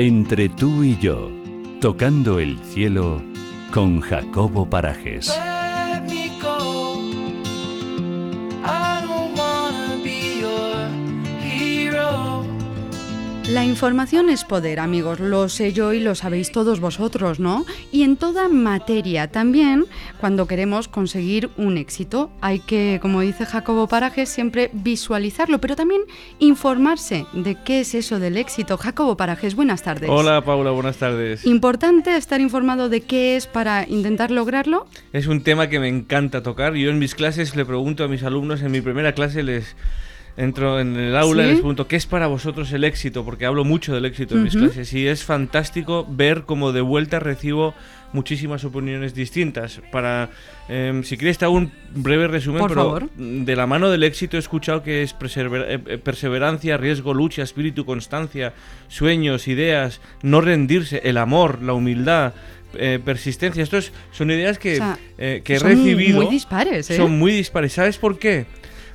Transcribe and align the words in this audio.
Entre 0.00 0.48
tú 0.48 0.82
y 0.82 0.96
yo, 0.96 1.30
tocando 1.78 2.38
el 2.38 2.58
cielo 2.60 3.20
con 3.70 4.00
Jacobo 4.00 4.64
Parajes. 4.64 5.30
La 13.50 13.64
información 13.64 14.30
es 14.30 14.44
poder, 14.44 14.78
amigos, 14.78 15.18
lo 15.18 15.48
sé 15.48 15.72
yo 15.72 15.92
y 15.92 15.98
lo 15.98 16.14
sabéis 16.14 16.52
todos 16.52 16.78
vosotros, 16.78 17.40
¿no? 17.40 17.66
Y 17.90 18.04
en 18.04 18.16
toda 18.16 18.48
materia, 18.48 19.26
también 19.26 19.86
cuando 20.20 20.46
queremos 20.46 20.86
conseguir 20.86 21.50
un 21.56 21.76
éxito, 21.76 22.30
hay 22.40 22.60
que, 22.60 23.00
como 23.02 23.22
dice 23.22 23.46
Jacobo 23.46 23.88
Parajes, 23.88 24.28
siempre 24.28 24.70
visualizarlo, 24.72 25.60
pero 25.60 25.74
también 25.74 26.02
informarse 26.38 27.26
de 27.32 27.56
qué 27.56 27.80
es 27.80 27.96
eso 27.96 28.20
del 28.20 28.36
éxito. 28.36 28.76
Jacobo 28.76 29.16
Parajes, 29.16 29.56
buenas 29.56 29.82
tardes. 29.82 30.08
Hola 30.08 30.44
Paula, 30.44 30.70
buenas 30.70 30.98
tardes. 30.98 31.44
Importante 31.44 32.16
estar 32.16 32.40
informado 32.40 32.88
de 32.88 33.00
qué 33.00 33.34
es 33.34 33.48
para 33.48 33.84
intentar 33.88 34.30
lograrlo. 34.30 34.86
Es 35.12 35.26
un 35.26 35.42
tema 35.42 35.68
que 35.68 35.80
me 35.80 35.88
encanta 35.88 36.44
tocar. 36.44 36.74
Yo 36.74 36.88
en 36.88 37.00
mis 37.00 37.16
clases 37.16 37.56
le 37.56 37.64
pregunto 37.64 38.04
a 38.04 38.08
mis 38.08 38.22
alumnos, 38.22 38.62
en 38.62 38.70
mi 38.70 38.80
primera 38.80 39.12
clase 39.12 39.42
les 39.42 39.74
entro 40.36 40.80
en 40.80 40.96
el 40.96 41.16
aula 41.16 41.42
y 41.42 41.46
¿Sí? 41.46 41.50
les 41.52 41.58
pregunto, 41.60 41.86
¿qué 41.86 41.96
es 41.96 42.06
para 42.06 42.26
vosotros 42.26 42.72
el 42.72 42.84
éxito? 42.84 43.24
Porque 43.24 43.46
hablo 43.46 43.64
mucho 43.64 43.94
del 43.94 44.04
éxito 44.04 44.36
en 44.36 44.44
mis 44.44 44.54
Ujú. 44.54 44.66
clases 44.66 44.92
y 44.94 45.06
es 45.06 45.24
fantástico 45.24 46.06
ver 46.08 46.42
cómo 46.46 46.72
de 46.72 46.80
vuelta 46.80 47.18
recibo 47.20 47.74
muchísimas 48.12 48.64
opiniones 48.64 49.14
distintas. 49.14 49.80
Para, 49.92 50.30
em, 50.68 51.04
si 51.04 51.16
quieres 51.16 51.38
te 51.38 51.44
hago 51.44 51.54
un 51.54 51.70
breve 51.94 52.26
resumen, 52.26 52.60
Por 52.60 52.70
pero 52.70 52.82
favor. 52.82 53.10
de 53.16 53.54
la 53.56 53.66
mano 53.66 53.90
del 53.90 54.02
éxito 54.02 54.36
he 54.36 54.40
escuchado 54.40 54.82
que 54.82 55.02
es 55.02 55.12
eh, 55.12 55.78
eh, 55.86 55.98
perseverancia, 55.98 56.76
riesgo, 56.76 57.14
lucha, 57.14 57.42
espíritu, 57.42 57.84
constancia, 57.84 58.52
sueños, 58.88 59.46
ideas, 59.46 60.00
no 60.22 60.40
rendirse, 60.40 61.00
el 61.04 61.18
amor, 61.18 61.62
la 61.62 61.72
humildad. 61.74 62.32
eh, 62.74 63.00
persistencia, 63.04 63.64
estos 63.64 63.90
son 64.12 64.30
ideas 64.30 64.56
que, 64.60 64.74
O 64.74 64.76
sea, 64.76 64.98
eh, 65.18 65.42
que 65.44 65.54
he 65.56 65.58
son 65.58 65.70
recibido. 65.70 66.22
muy 66.22 66.30
dispares, 66.30 66.88
¿eh? 66.88 66.96
Son 66.96 67.18
muy 67.18 67.32
dispares. 67.32 67.72
¿Sabes 67.72 67.98
por 67.98 68.16
qué? 68.20 68.46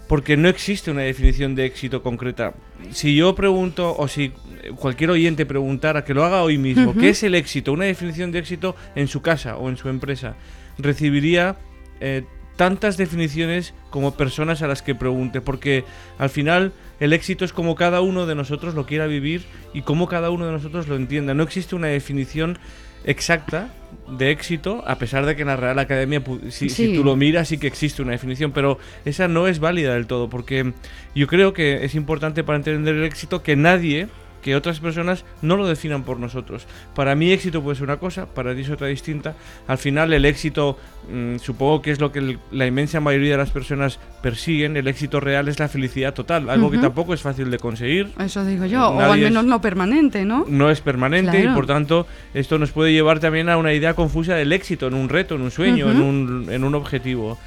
Porque 0.08 0.38
no 0.38 0.50
existe 0.50 0.92
una 0.92 1.02
definición 1.02 1.56
de 1.56 1.66
éxito 1.66 2.04
concreta. 2.04 2.54
Si 2.92 3.16
yo 3.16 3.34
pregunto, 3.34 3.96
o 3.98 4.08
si 4.08 4.32
cualquier 4.76 5.10
oyente 5.10 5.46
preguntara, 5.46 6.04
que 6.04 6.14
lo 6.14 6.24
haga 6.24 6.44
hoy 6.44 6.58
mismo. 6.58 6.94
¿qué 6.94 7.10
es 7.10 7.24
el 7.24 7.36
éxito? 7.36 7.74
Una 7.74 7.86
definición 7.86 8.32
de 8.32 8.40
éxito 8.40 8.76
en 8.96 9.08
su 9.08 9.22
casa 9.22 9.58
o 9.58 9.70
en 9.70 9.78
su 9.78 9.90
empresa. 9.90 10.36
Recibiría 10.78 11.56
eh, 12.00 12.24
tantas 12.56 12.98
definiciones 12.98 13.74
como 13.90 14.16
personas 14.16 14.62
a 14.62 14.68
las 14.68 14.82
que 14.82 14.96
pregunte, 14.96 15.42
porque 15.42 15.84
al 16.18 16.30
final 16.30 16.74
el 17.00 17.14
éxito 17.14 17.46
es 17.46 17.54
como 17.54 17.76
cada 17.76 18.02
uno 18.02 18.26
de 18.26 18.36
nosotros 18.36 18.76
lo 18.76 18.86
quiera 18.86 19.08
vivir 19.08 19.46
y 19.74 19.82
como 19.82 20.08
cada 20.08 20.30
uno 20.30 20.46
de 20.46 20.52
nosotros 20.52 20.88
lo 20.88 20.96
entienda. 20.96 21.34
No 21.34 21.44
existe 21.44 21.76
una 21.76 21.88
definición 21.88 22.58
exacta 23.06 23.70
de 24.10 24.32
éxito, 24.32 24.84
a 24.86 24.98
pesar 24.98 25.26
de 25.26 25.36
que 25.36 25.42
en 25.42 25.48
la 25.48 25.56
Real 25.56 25.80
Academia, 25.80 26.22
si, 26.50 26.70
si 26.70 26.94
tú 26.94 27.04
lo 27.04 27.16
miras, 27.16 27.48
sí 27.48 27.58
que 27.58 27.68
existe 27.68 28.02
una 28.02 28.12
definición, 28.12 28.52
pero 28.52 28.78
esa 29.04 29.28
no 29.28 29.48
es 29.48 29.60
válida 29.60 29.94
del 29.94 30.06
todo, 30.06 30.30
porque 30.30 30.74
yo 31.16 31.28
creo 31.28 31.54
que 31.54 31.86
es 31.86 31.96
importante 31.96 32.44
para 32.44 32.58
entender 32.58 32.96
el 32.96 33.04
éxito 33.04 33.42
que 33.42 33.56
nadie, 33.56 34.08
que 34.46 34.56
otras 34.56 34.80
personas 34.80 35.26
no 35.42 35.58
lo 35.58 35.66
definan 35.66 36.04
por 36.04 36.20
nosotros. 36.20 36.68
Para 36.94 37.16
mí 37.16 37.32
éxito 37.32 37.64
puede 37.64 37.78
ser 37.78 37.86
una 37.86 37.98
cosa, 37.98 38.28
para 38.28 38.54
ti 38.54 38.62
es 38.62 38.70
otra 38.70 38.86
distinta. 38.86 39.34
Al 39.68 39.80
final 39.80 40.14
el 40.14 40.24
éxito, 40.24 40.78
mm, 41.12 41.38
supongo 41.38 41.82
que 41.82 41.90
es 41.90 42.00
lo 42.00 42.12
que 42.12 42.20
el- 42.20 42.38
la 42.52 42.68
inmensa 42.68 43.00
mayoría 43.00 43.32
de 43.32 43.38
las 43.38 43.50
personas 43.50 43.98
persiguen, 44.22 44.78
el 44.78 44.88
éxito 44.88 45.20
real 45.20 45.48
es 45.48 45.58
la 45.58 45.68
felicidad 45.68 46.14
total, 46.14 46.48
algo 46.52 46.70
que 46.70 46.78
tampoco 46.78 47.16
es 47.16 47.22
fácil 47.24 47.50
de 47.50 47.58
conseguir. 47.58 48.12
Eso 48.20 48.46
digo 48.46 48.66
yo, 48.68 48.90
o 48.90 49.00
al 49.00 49.18
es- 49.18 49.24
menos 49.24 49.46
no 49.46 49.60
permanente, 49.62 50.26
¿no? 50.26 50.46
no 50.48 50.70
es 50.70 50.80
permanente 50.80 51.40
y 51.44 51.48
por 51.56 51.66
tanto 51.66 52.06
esto 52.36 52.60
nos 52.60 52.70
puede 52.72 52.94
llevar 52.94 53.20
también 53.20 53.50
a 53.50 53.58
una 53.58 53.74
idea 53.74 53.96
confusa 53.96 54.36
del 54.36 54.54
éxito, 54.54 54.86
en 54.86 54.94
un 54.94 55.10
reto, 55.10 55.34
en 55.34 55.42
un 55.42 55.50
sueño, 55.50 55.90
en, 55.90 56.02
un, 56.02 56.48
en 56.52 56.64
un 56.64 56.76
objetivo. 56.76 57.40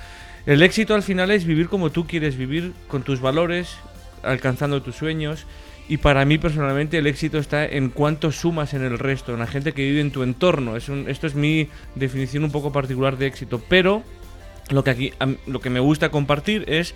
El 0.47 0.63
éxito 0.63 0.97
al 0.97 1.05
final 1.05 1.31
es 1.31 1.45
vivir 1.45 1.69
como 1.69 1.91
tú 1.91 2.09
quieres 2.09 2.37
vivir, 2.37 2.73
con 2.89 3.03
tus 3.03 3.21
valores, 3.21 3.77
alcanzando 4.25 4.83
tus 4.83 4.97
sueños. 4.97 5.47
Y 5.89 5.97
para 5.97 6.25
mí 6.27 6.37
personalmente 6.37 6.99
el 6.99 7.07
éxito 7.07 7.39
está 7.39 7.65
en 7.65 7.89
cuánto 7.89 8.31
sumas 8.31 8.75
en 8.75 8.83
el 8.83 8.99
resto, 8.99 9.33
en 9.33 9.39
la 9.39 9.47
gente 9.47 9.73
que 9.73 9.83
vive 9.83 10.01
en 10.03 10.11
tu 10.11 10.23
entorno. 10.23 10.77
Es 10.77 10.89
un- 10.91 11.09
esto 11.09 11.27
es 11.27 11.35
mi 11.35 11.69
definición 11.95 12.45
un 12.45 12.53
poco 12.53 12.73
particular 12.73 13.17
de 13.17 13.27
éxito. 13.27 13.63
Pero 13.69 14.03
lo 14.71 14.85
que 14.85 14.91
aquí 14.91 15.13
lo 15.47 15.61
que 15.61 15.71
me 15.71 15.81
gusta 15.81 16.11
compartir 16.11 16.65
es 16.69 16.95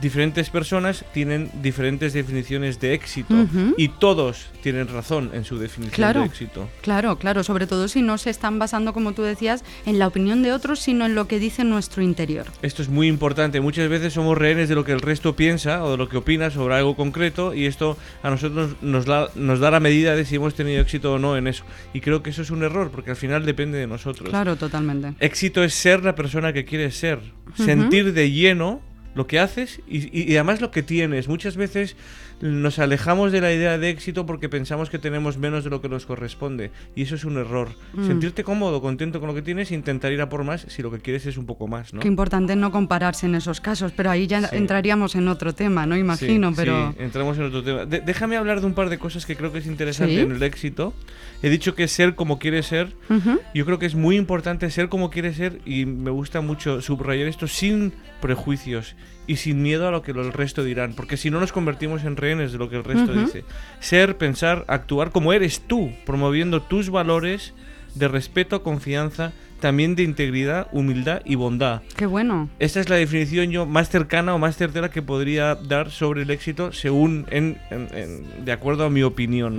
diferentes 0.00 0.50
personas 0.50 1.04
tienen 1.12 1.50
diferentes 1.62 2.12
definiciones 2.12 2.80
de 2.80 2.94
éxito 2.94 3.34
y 3.76 3.88
todos 3.88 4.46
tienen 4.62 4.88
razón 4.88 5.30
en 5.34 5.44
su 5.44 5.58
definición 5.58 5.94
Claro. 5.94 6.20
de 6.20 6.26
éxito. 6.26 6.68
Claro, 6.82 7.16
claro, 7.18 7.42
sobre 7.44 7.66
todo 7.66 7.88
si 7.88 8.02
no 8.02 8.18
se 8.18 8.30
están 8.30 8.58
basando, 8.58 8.92
como 8.92 9.12
tú 9.12 9.22
decías, 9.22 9.64
en 9.86 9.98
la 9.98 10.06
opinión 10.06 10.42
de 10.42 10.52
otros, 10.52 10.78
sino 10.80 11.06
en 11.06 11.14
lo 11.14 11.26
que 11.28 11.38
dice 11.38 11.64
nuestro 11.64 12.02
interior. 12.02 12.46
Esto 12.62 12.82
es 12.82 12.88
muy 12.88 13.08
importante. 13.08 13.60
Muchas 13.60 13.88
veces 13.88 14.12
somos 14.12 14.36
rehenes 14.38 14.68
de 14.68 14.74
lo 14.74 14.84
que 14.84 14.92
el 14.92 15.00
resto 15.00 15.36
piensa 15.36 15.84
o 15.84 15.92
de 15.92 15.96
lo 15.96 16.08
que 16.08 16.16
opina 16.16 16.50
sobre 16.50 16.74
algo 16.74 16.96
concreto 16.96 17.54
y 17.54 17.66
esto 17.66 17.96
a 18.22 18.30
nosotros 18.30 18.76
nos 18.82 19.06
da, 19.06 19.28
nos 19.34 19.60
da 19.60 19.70
la 19.70 19.80
medida 19.80 20.16
de 20.16 20.24
si 20.24 20.36
hemos 20.36 20.54
tenido 20.54 20.80
éxito 20.80 21.14
o 21.14 21.18
no 21.18 21.36
en 21.36 21.46
eso. 21.46 21.64
Y 21.94 22.00
creo 22.00 22.22
que 22.22 22.30
eso 22.30 22.42
es 22.42 22.50
un 22.50 22.62
error 22.62 22.90
porque 22.90 23.10
al 23.10 23.16
final 23.16 23.44
depende 23.44 23.78
de 23.78 23.86
nosotros. 23.86 24.28
Claro, 24.30 24.56
totalmente. 24.56 25.14
Éxito 25.20 25.62
es 25.64 25.74
ser 25.74 26.04
la 26.04 26.14
persona 26.14 26.52
que 26.52 26.64
quieres 26.64 26.96
ser. 26.96 27.20
Sentir 27.56 28.12
de 28.12 28.30
lleno 28.30 28.80
lo 29.14 29.26
que 29.26 29.38
haces 29.40 29.80
y, 29.88 30.08
y- 30.18 30.34
además 30.36 30.60
lo 30.60 30.70
que 30.70 30.82
tienes. 30.82 31.28
Muchas 31.28 31.56
veces 31.56 31.96
nos 32.40 32.78
alejamos 32.78 33.32
de 33.32 33.40
la 33.42 33.52
idea 33.52 33.76
de 33.76 33.90
éxito 33.90 34.24
porque 34.24 34.48
pensamos 34.48 34.88
que 34.88 34.98
tenemos 34.98 35.36
menos 35.36 35.62
de 35.64 35.68
lo 35.70 35.82
que 35.82 35.88
nos 35.90 36.06
corresponde. 36.06 36.70
Y 36.96 37.02
eso 37.02 37.14
es 37.16 37.24
un 37.24 37.36
error. 37.36 37.68
Mm. 37.92 38.06
Sentirte 38.06 38.44
cómodo, 38.44 38.80
contento 38.80 39.20
con 39.20 39.28
lo 39.28 39.34
que 39.34 39.42
tienes 39.42 39.70
e 39.70 39.74
intentar 39.74 40.10
ir 40.12 40.22
a 40.22 40.28
por 40.30 40.42
más 40.44 40.64
si 40.68 40.80
lo 40.80 40.90
que 40.90 41.00
quieres 41.00 41.26
es 41.26 41.36
un 41.36 41.44
poco 41.44 41.66
más, 41.68 41.92
¿no? 41.92 42.00
Qué 42.00 42.08
importante 42.08 42.56
no 42.56 42.70
compararse 42.72 43.26
en 43.26 43.34
esos 43.34 43.60
casos, 43.60 43.92
pero 43.94 44.10
ahí 44.10 44.26
ya 44.26 44.40
Sí. 44.48 44.56
entraríamos 44.56 45.16
en 45.16 45.28
otro 45.28 45.54
tema, 45.54 45.84
¿no? 45.84 45.96
Imagino, 45.98 46.48
Sí, 46.50 46.54
pero... 46.56 46.92
sí, 46.96 47.02
entramos 47.02 47.36
en 47.36 47.44
otro 47.44 47.62
tema. 47.62 47.84
De- 47.84 48.00
déjame 48.00 48.36
hablar 48.38 48.60
de 48.60 48.66
un 48.66 48.74
par 48.74 48.88
de 48.88 48.98
cosas 48.98 49.26
que 49.26 49.36
creo 49.36 49.52
que 49.52 49.58
es 49.58 49.66
interesante 49.66 50.20
en 50.20 50.32
el 50.32 50.42
éxito. 50.42 50.94
He 51.42 51.50
dicho 51.50 51.74
que 51.74 51.88
ser 51.88 52.14
como 52.14 52.38
quieres 52.38 52.66
ser. 52.66 52.94
Ujú. 53.10 53.38
Yo 53.54 53.66
creo 53.66 53.78
que 53.78 53.86
es 53.86 53.94
muy 53.94 54.16
importante 54.16 54.70
ser 54.70 54.88
como 54.88 55.10
quieres 55.10 55.36
ser 55.36 55.60
y 55.66 55.84
me 55.84 56.10
gusta 56.10 56.40
mucho 56.40 56.80
subrayar 56.80 57.28
esto 57.28 57.46
sin 57.48 57.92
prejuicios 58.20 58.94
y 59.26 59.36
sin 59.36 59.62
miedo 59.62 59.86
a 59.86 59.90
lo 59.90 60.02
que 60.02 60.10
el 60.10 60.32
resto 60.32 60.64
dirán, 60.64 60.94
porque 60.94 61.16
si 61.16 61.30
no 61.30 61.38
nos 61.40 61.52
convertimos 61.52 62.02
en 62.04 62.16
rehenes 62.16 62.50
de 62.52 62.58
lo 62.58 62.68
que 62.68 62.76
el 62.76 62.84
resto 62.84 63.12
dice. 63.12 63.44
Ser, 63.78 64.16
pensar, 64.18 64.64
actuar 64.66 65.10
como 65.12 65.32
eres 65.32 65.60
tú, 65.60 65.92
promoviendo 66.04 66.62
tus 66.62 66.90
valores 66.90 67.54
de 67.94 68.08
respeto, 68.08 68.62
confianza, 68.62 69.32
también 69.60 69.94
de 69.94 70.02
integridad, 70.04 70.68
humildad 70.72 71.20
y 71.24 71.34
bondad. 71.34 71.82
Qué 71.96 72.06
bueno. 72.06 72.48
Esta 72.58 72.80
es 72.80 72.88
la 72.88 72.96
definición 72.96 73.50
yo 73.50 73.66
más 73.66 73.90
cercana 73.90 74.34
o 74.34 74.38
más 74.38 74.56
certera 74.56 74.90
que 74.90 75.02
podría 75.02 75.54
dar 75.54 75.90
sobre 75.90 76.22
el 76.22 76.30
éxito 76.30 76.72
según 76.72 77.26
en, 77.30 77.58
en- 77.70 77.88
en- 77.94 78.44
de 78.44 78.52
acuerdo 78.52 78.84
a 78.86 78.90
mi 78.90 79.02
opinión. 79.02 79.56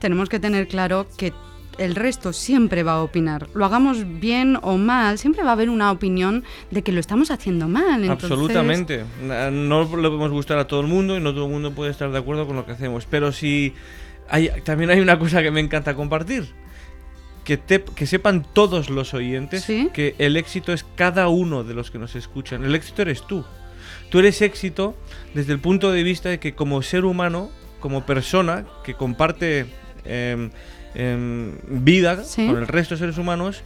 Tenemos 0.00 0.28
que 0.28 0.38
tener 0.38 0.68
claro 0.68 1.06
que 1.16 1.32
el 1.78 1.94
resto 1.94 2.32
siempre 2.32 2.82
va 2.82 2.92
a 2.92 3.02
opinar. 3.02 3.48
Lo 3.54 3.64
hagamos 3.64 4.20
bien 4.20 4.58
o 4.62 4.76
mal, 4.76 5.18
siempre 5.18 5.42
va 5.42 5.50
a 5.50 5.52
haber 5.52 5.70
una 5.70 5.90
opinión 5.90 6.44
de 6.70 6.82
que 6.82 6.92
lo 6.92 7.00
estamos 7.00 7.30
haciendo 7.30 7.68
mal. 7.68 8.02
entonces- 8.02 8.30
Absolutamente. 8.30 9.04
No 9.52 9.82
le 9.84 10.08
podemos 10.08 10.30
gustar 10.30 10.58
a 10.58 10.66
todo 10.66 10.80
el 10.80 10.86
mundo 10.86 11.16
y 11.16 11.20
no 11.20 11.32
todo 11.32 11.46
el 11.46 11.50
mundo 11.52 11.72
puede 11.72 11.90
estar 11.90 12.10
de 12.10 12.18
acuerdo 12.18 12.46
con 12.46 12.56
lo 12.56 12.66
que 12.66 12.72
hacemos. 12.72 13.06
Pero 13.08 13.32
si 13.32 13.74
hay, 14.28 14.50
también 14.64 14.90
hay 14.90 15.00
una 15.00 15.18
cosa 15.18 15.42
que 15.42 15.50
me 15.50 15.60
encanta 15.60 15.94
compartir. 15.94 16.46
Que, 17.44 17.56
te- 17.56 17.82
que 17.82 18.06
sepan 18.06 18.46
todos 18.52 18.88
los 18.88 19.14
oyentes 19.14 19.64
Sí. 19.64 19.88
que 19.92 20.14
el 20.18 20.36
éxito 20.36 20.72
es 20.72 20.84
cada 20.94 21.28
uno 21.28 21.64
de 21.64 21.74
los 21.74 21.90
que 21.90 21.98
nos 21.98 22.14
escuchan. 22.14 22.64
El 22.64 22.74
éxito 22.76 23.02
eres 23.02 23.26
tú. 23.26 23.44
Tú 24.10 24.20
eres 24.20 24.42
éxito 24.42 24.94
desde 25.34 25.52
el 25.52 25.58
punto 25.58 25.90
de 25.90 26.02
vista 26.04 26.28
de 26.28 26.38
que 26.38 26.54
como 26.54 26.82
ser 26.82 27.04
humano, 27.04 27.50
como 27.80 28.06
persona 28.06 28.64
que 28.84 28.94
comparte 28.94 29.66
em, 30.04 30.50
em, 30.94 31.52
vida 31.68 32.22
Sí. 32.24 32.46
con 32.46 32.58
el 32.58 32.66
resto 32.68 32.94
de 32.94 32.98
seres 33.00 33.18
humanos, 33.18 33.62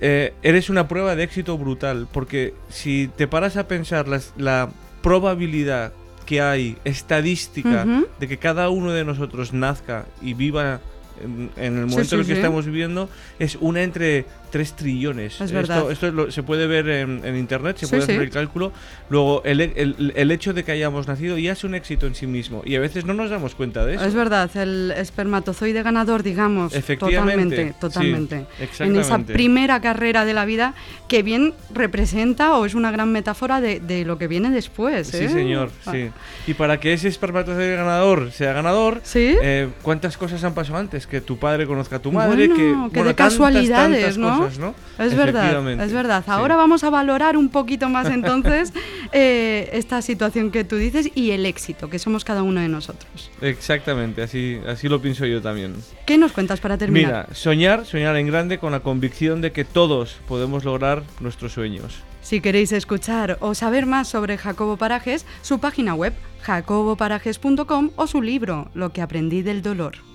eh, 0.00 0.32
eres 0.42 0.70
una 0.70 0.86
prueba 0.88 1.16
de 1.16 1.24
éxito 1.24 1.58
brutal. 1.58 2.06
Porque 2.12 2.54
si 2.68 3.10
te 3.16 3.26
paras 3.26 3.56
a 3.56 3.66
pensar 3.68 4.08
las- 4.08 4.32
la 4.36 4.70
probabilidad 5.02 5.92
que 6.26 6.40
hay 6.42 6.76
estadística 6.84 7.86
de 8.20 8.28
que 8.28 8.36
cada 8.38 8.68
uno 8.68 8.92
de 8.92 9.04
nosotros 9.04 9.52
nazca 9.54 10.04
y 10.20 10.34
viva 10.34 10.80
en, 11.24 11.50
en 11.56 11.78
el 11.78 11.86
momento 11.86 12.04
sí, 12.10 12.14
en 12.14 12.20
el 12.20 12.26
que 12.26 12.32
estamos 12.34 12.66
viviendo, 12.66 13.08
es 13.38 13.56
una 13.60 13.82
entre 13.82 14.24
3 14.50 14.72
trillones. 14.76 15.40
Es 15.40 15.52
verdad. 15.52 15.90
esto 15.90 16.10
lo- 16.10 16.30
se 16.30 16.42
puede 16.42 16.66
ver 16.66 16.88
en, 16.88 17.20
en 17.24 17.36
internet, 17.36 17.76
se 17.78 17.86
Sí, 17.86 17.90
puede 17.90 18.02
sí. 18.06 18.12
hacer 18.12 18.22
el 18.22 18.30
cálculo. 18.30 18.72
Luego, 19.10 19.42
el, 19.44 19.60
el- 19.60 20.12
el 20.16 20.30
hecho 20.30 20.52
de 20.52 20.64
que 20.64 20.72
hayamos 20.72 21.06
nacido 21.08 21.38
ya 21.38 21.52
es 21.52 21.64
un 21.64 21.74
éxito 21.74 22.06
en 22.06 22.14
sí 22.14 22.26
mismo. 22.26 22.62
Y 22.64 22.74
a 22.76 22.80
veces 22.80 23.04
no 23.04 23.14
nos 23.14 23.30
damos 23.30 23.54
cuenta 23.54 23.84
de 23.86 23.94
eso. 23.94 24.04
Es 24.04 24.14
verdad, 24.14 24.50
el 24.56 24.92
espermatozoide 24.96 25.82
ganador, 25.82 26.22
digamos. 26.22 26.74
Efectivamente, 26.74 27.74
Totalmente, 27.78 27.78
totalmente. 27.80 28.46
sí, 28.72 28.82
en 28.84 28.90
esa 28.92 29.00
exactamente. 29.00 29.32
primera 29.34 29.80
carrera 29.80 30.24
de 30.24 30.34
la 30.34 30.44
vida 30.44 30.74
que 31.08 31.22
bien 31.22 31.54
representa 31.74 32.54
o 32.56 32.66
es 32.66 32.74
una 32.74 32.90
gran 32.90 33.10
metáfora 33.12 33.60
de, 33.60 33.80
de 33.80 34.04
lo 34.04 34.18
que 34.18 34.28
viene 34.28 34.50
después. 34.50 35.08
Sí, 35.08 35.24
¿eh? 35.24 35.28
señor, 35.28 35.70
Ah. 35.86 35.92
sí. 35.92 36.10
Y 36.46 36.54
para 36.54 36.78
que 36.80 36.92
ese 36.92 37.08
espermatozoide 37.08 37.76
ganador 37.76 38.30
sea 38.32 38.52
ganador, 38.52 39.00
¿Sí? 39.04 39.36
eh, 39.42 39.68
¿cuántas 39.82 40.16
cosas 40.16 40.42
han 40.44 40.54
pasado 40.54 40.78
antes? 40.78 41.06
Que 41.06 41.20
tu 41.20 41.38
padre 41.38 41.66
conozca 41.66 41.96
a 41.96 41.98
tu 41.98 42.12
madre, 42.12 42.48
Bueno, 42.48 42.54
que, 42.54 42.62
que 42.62 42.72
bueno, 42.72 42.88
de 42.88 43.14
tantas, 43.14 43.32
casualidades, 43.34 44.00
tantas 44.00 44.18
¿no? 44.18 44.37
Cosas, 44.38 44.58
¿no? 44.58 44.74
Es 44.98 45.14
verdad, 45.14 45.68
es 45.80 45.92
verdad. 45.92 46.22
sí. 46.24 46.30
Ahora 46.30 46.56
vamos 46.56 46.84
a 46.84 46.90
valorar 46.90 47.36
un 47.36 47.48
poquito 47.48 47.88
más 47.88 48.06
entonces 48.10 48.72
eh, 49.12 49.70
esta 49.72 50.02
situación 50.02 50.50
que 50.50 50.64
tú 50.64 50.76
dices 50.76 51.10
y 51.14 51.30
el 51.30 51.46
éxito 51.46 51.88
que 51.90 51.98
somos 51.98 52.24
cada 52.24 52.42
uno 52.42 52.60
de 52.60 52.68
nosotros. 52.68 53.30
Exactamente, 53.40 54.22
así, 54.22 54.58
así 54.66 54.88
lo 54.88 55.00
pienso 55.00 55.26
yo 55.26 55.40
también. 55.40 55.74
¿Qué 56.06 56.18
nos 56.18 56.32
cuentas 56.32 56.60
para 56.60 56.78
terminar? 56.78 57.26
Mira, 57.28 57.34
soñar, 57.34 57.84
soñar 57.84 58.16
en 58.16 58.26
grande 58.26 58.58
con 58.58 58.72
la 58.72 58.80
convicción 58.80 59.40
de 59.40 59.52
que 59.52 59.64
todos 59.64 60.16
podemos 60.26 60.64
lograr 60.64 61.02
nuestros 61.20 61.52
sueños. 61.52 62.02
Si 62.20 62.40
queréis 62.40 62.72
escuchar 62.72 63.38
o 63.40 63.54
saber 63.54 63.86
más 63.86 64.08
sobre 64.08 64.36
Jacobo 64.36 64.76
Parajes, 64.76 65.24
su 65.42 65.60
página 65.60 65.94
web 65.94 66.12
jacoboparajes.com 66.42 67.90
o 67.96 68.06
su 68.06 68.22
libro 68.22 68.70
Lo 68.74 68.92
que 68.92 69.02
aprendí 69.02 69.42
del 69.42 69.62
dolor. 69.62 70.07